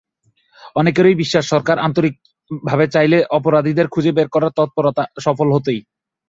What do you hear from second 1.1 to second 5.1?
বিশ্বাস, সরকার আন্তরিকভাবে চাইলে অপরাধীদের খুঁজে বের করার তৎপরতা